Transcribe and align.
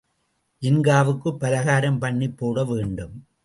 ஜின்காவுக்குப் 0.61 1.37
பலகாரம் 1.37 1.99
பண்ணிப் 1.99 2.37
போட 2.37 2.63
வேண்டும். 2.63 3.15